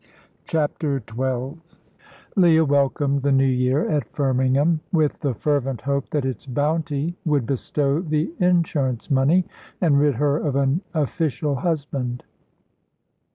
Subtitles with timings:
[0.47, 1.61] CHAPTER XII
[2.35, 7.45] Leah welcomed the New Year at Firmingham, with the fervent hope that its bounty would
[7.45, 9.45] bestow the insurance money,
[9.79, 12.23] and rid her of an official husband.